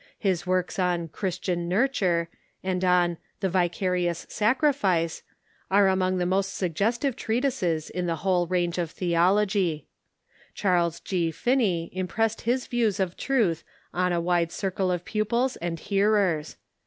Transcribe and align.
His 0.17 0.45
Avorks 0.45 0.81
on 0.81 1.09
"Christian 1.09 1.69
Nurture" 1.69 2.27
and 2.63 2.83
on 2.83 3.17
"The 3.39 3.49
Vicarious 3.49 4.25
Sacrifice" 4.31 5.21
are 5.69 5.87
among 5.87 6.17
the 6.17 6.25
most 6.25 6.55
suggestive 6.55 7.15
treatises 7.15 7.87
in 7.87 8.07
the 8.07 8.15
whole 8.25 8.47
range 8.47 8.79
of 8.79 8.89
theology, 8.89 9.85
Charles 10.55 11.01
G. 11.01 11.29
Finney 11.29 11.91
impressed 11.95 12.41
his 12.41 12.65
views 12.65 12.99
of 12.99 13.15
truth 13.15 13.63
on 13.93 14.11
a 14.11 14.19
wide 14.19 14.51
circle 14.51 14.89
of 14.91 15.05
pupils 15.05 15.55
and 15.57 15.79
hearers. 15.79 16.57